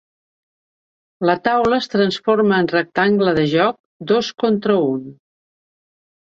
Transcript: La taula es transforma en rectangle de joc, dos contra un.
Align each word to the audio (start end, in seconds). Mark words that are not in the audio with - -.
La 1.29 1.35
taula 1.47 1.79
es 1.83 1.89
transforma 1.97 2.59
en 2.63 2.71
rectangle 2.73 3.37
de 3.41 3.45
joc, 3.55 3.79
dos 4.15 4.33
contra 4.47 4.83
un. 4.91 5.09